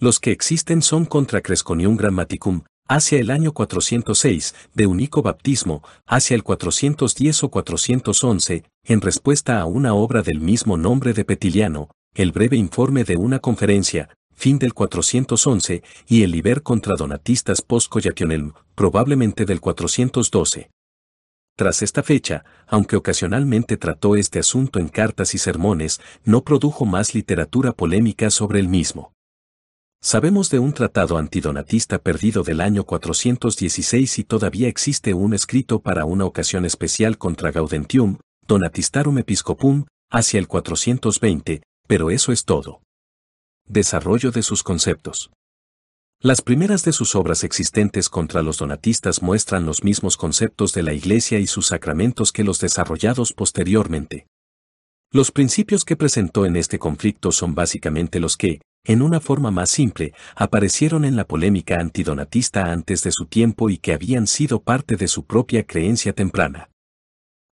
[0.00, 6.34] Los que existen son contra Cresconium Grammaticum, hacia el año 406, de Unico Baptismo, hacia
[6.34, 12.32] el 410 o 411, en respuesta a una obra del mismo nombre de Petiliano, el
[12.32, 14.08] breve informe de una conferencia,
[14.38, 17.92] fin del 411, y el Liber contra Donatistas post
[18.76, 20.70] probablemente del 412.
[21.56, 27.14] Tras esta fecha, aunque ocasionalmente trató este asunto en cartas y sermones, no produjo más
[27.14, 29.12] literatura polémica sobre el mismo.
[30.00, 36.04] Sabemos de un tratado antidonatista perdido del año 416 y todavía existe un escrito para
[36.04, 42.82] una ocasión especial contra Gaudentium, Donatistarum Episcopum, hacia el 420, pero eso es todo.
[43.70, 45.30] Desarrollo de sus conceptos.
[46.22, 50.94] Las primeras de sus obras existentes contra los donatistas muestran los mismos conceptos de la
[50.94, 54.26] Iglesia y sus sacramentos que los desarrollados posteriormente.
[55.12, 59.68] Los principios que presentó en este conflicto son básicamente los que, en una forma más
[59.68, 64.96] simple, aparecieron en la polémica antidonatista antes de su tiempo y que habían sido parte
[64.96, 66.70] de su propia creencia temprana.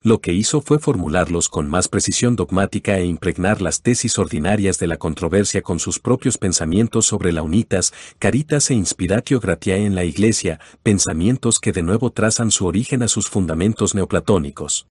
[0.06, 4.88] Lo que hizo fue formularlos con más precisión dogmática e impregnar las tesis ordinarias de
[4.88, 10.04] la controversia con sus propios pensamientos sobre la unitas, caritas e inspiratio gratiae en la
[10.04, 14.88] Iglesia, pensamientos que de nuevo trazan su origen a sus fundamentos neoplatónicos.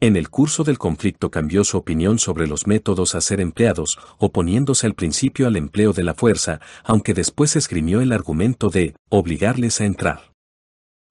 [0.00, 4.88] En el curso del conflicto cambió su opinión sobre los métodos a ser empleados, oponiéndose
[4.88, 9.84] al principio al empleo de la fuerza, aunque después esgrimió el argumento de obligarles a
[9.84, 10.35] entrar.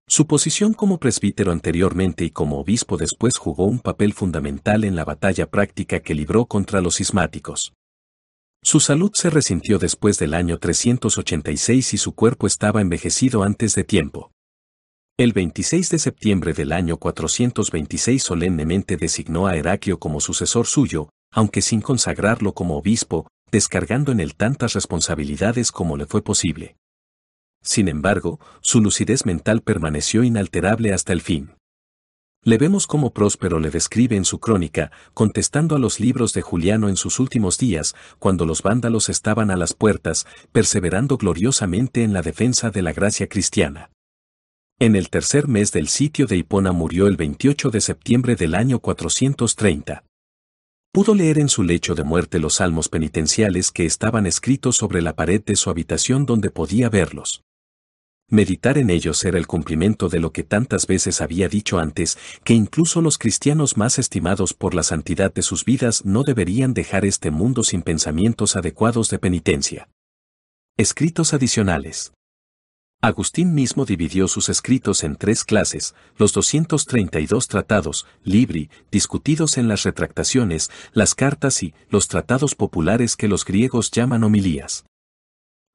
[0.07, 5.03] Su posición como presbítero anteriormente y como obispo después jugó un papel fundamental en la
[5.03, 7.73] batalla práctica que libró contra los cismáticos.
[8.63, 13.83] Su salud se resintió después del año 386 y su cuerpo estaba envejecido antes de
[13.83, 14.31] tiempo.
[15.17, 21.61] El 26 de septiembre del año 426 solemnemente designó a Heraclio como sucesor suyo, aunque
[21.61, 26.75] sin consagrarlo como obispo, descargando en él tantas responsabilidades como le fue posible.
[27.65, 31.55] Sin embargo, su lucidez mental permaneció inalterable hasta el fin.
[32.43, 36.89] Le vemos como Próspero le describe en su crónica, contestando a los libros de Juliano
[36.89, 42.21] en sus últimos días, cuando los vándalos estaban a las puertas, perseverando gloriosamente en la
[42.21, 43.89] defensa de la gracia cristiana.
[44.77, 48.77] En el tercer mes del sitio de Hipona murió el 28 de septiembre del año
[48.77, 50.03] 430.
[50.91, 55.15] Pudo leer en su lecho de muerte los salmos penitenciales que estaban escritos sobre la
[55.15, 57.44] pared de su habitación donde podía verlos.
[58.29, 62.55] Meditar en ellos era el cumplimiento de lo que tantas veces había dicho antes, que
[62.55, 67.29] incluso los cristianos más estimados por la santidad de sus vidas no deberían dejar este
[67.29, 69.89] mundo sin pensamientos adecuados de penitencia.
[70.75, 72.13] Escritos adicionales.
[72.99, 79.83] Agustín mismo dividió sus escritos en tres clases, los 232 tratados, libri, discutidos en las
[79.83, 84.85] retractaciones, las cartas y los tratados populares que los griegos llaman homilías.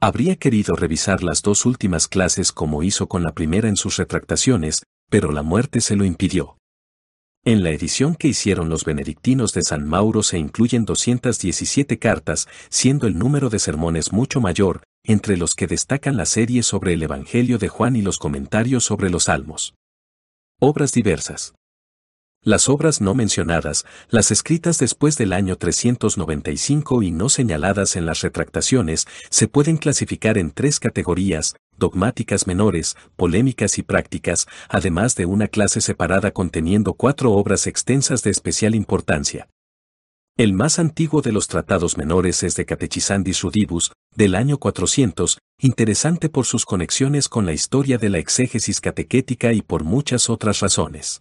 [0.02, 4.82] Habría querido revisar las dos últimas clases como hizo con la primera en sus retractaciones,
[5.10, 6.56] pero la muerte se lo impidió.
[7.44, 13.06] En la edición que hicieron los benedictinos de San Mauro se incluyen 217 cartas, siendo
[13.06, 17.58] el número de sermones mucho mayor, entre los que destacan la serie sobre el Evangelio
[17.58, 19.74] de Juan y los comentarios sobre los Salmos.
[20.60, 21.54] Obras diversas.
[22.42, 28.22] Las obras no mencionadas, las escritas después del año 395 y no señaladas en las
[28.22, 35.48] retractaciones, se pueden clasificar en tres categorías, dogmáticas menores, polémicas y prácticas, además de una
[35.48, 39.46] clase separada conteniendo cuatro obras extensas de especial importancia.
[40.38, 46.30] El más antiguo de los tratados menores es de Catechisandis Rudibus, del año 400, interesante
[46.30, 51.20] por sus conexiones con la historia de la exégesis catequética y por muchas otras razones.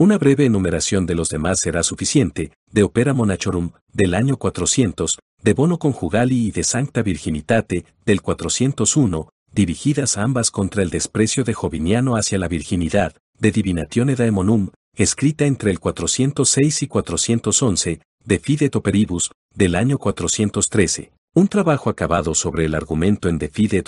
[0.00, 5.54] Una breve enumeración de los demás será suficiente, de Opera Monachorum, del año 400, de
[5.54, 12.14] Bono Conjugali y de Sancta Virginitate, del 401, dirigidas ambas contra el desprecio de Joviniano
[12.14, 19.32] hacia la virginidad, de Divinatione Daemonum, escrita entre el 406 y 411, de Fide Toperibus,
[19.52, 21.10] del año 413.
[21.34, 23.84] Un trabajo acabado sobre el argumento en De Fide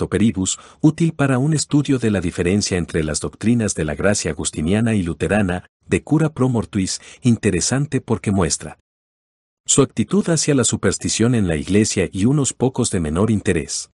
[0.81, 5.03] útil para un estudio de la diferencia entre las doctrinas de la gracia agustiniana y
[5.03, 8.79] luterana, de cura pro mortuis, interesante porque muestra
[9.67, 13.91] su actitud hacia la superstición en la iglesia y unos pocos de menor interés.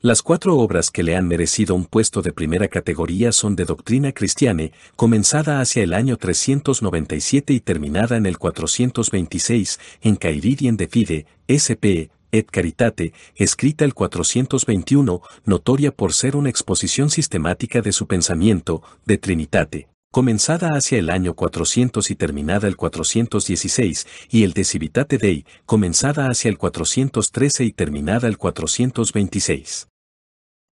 [0.00, 4.10] Las cuatro obras que le han merecido un puesto de primera categoría son de doctrina
[4.12, 11.26] cristiana, comenzada hacia el año 397 y terminada en el 426, en Caeridien de Fide,
[11.46, 18.82] S.P., et Caritate, escrita el 421, notoria por ser una exposición sistemática de su pensamiento,
[19.04, 25.16] de Trinitate, comenzada hacia el año 400 y terminada el 416, y el de Civitate
[25.16, 29.88] Dei, comenzada hacia el 413 y terminada el 426.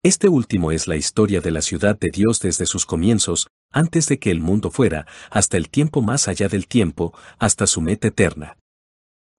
[0.03, 4.19] Este último es la historia de la ciudad de Dios desde sus comienzos, antes de
[4.19, 8.59] que el mundo fuera, hasta el tiempo más allá del tiempo, hasta su meta eterna.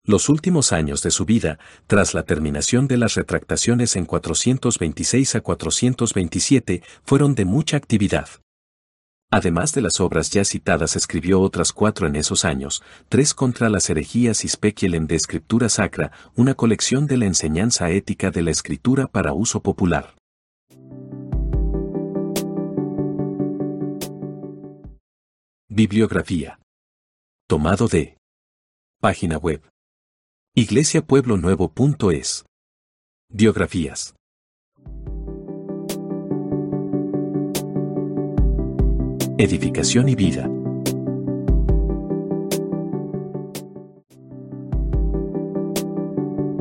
[0.06, 5.42] Los últimos años de su vida, tras la terminación de las retractaciones en 426 a
[5.42, 8.30] 427, fueron de mucha actividad.
[9.32, 13.88] Además de las obras ya citadas escribió otras cuatro en esos años, tres contra las
[13.90, 19.06] herejías y speculum de escritura sacra, una colección de la enseñanza ética de la escritura
[19.06, 20.16] para uso popular.
[25.70, 26.60] Bibliografía.
[27.48, 28.18] Tomado de.
[29.00, 29.62] Página web.
[30.56, 32.46] iglesiapueblonuevo.es.
[33.32, 34.16] Biografías.
[39.42, 40.50] Edificación y vida.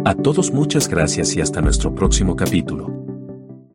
[0.04, 2.97] A todos muchas gracias y hasta nuestro próximo capítulo.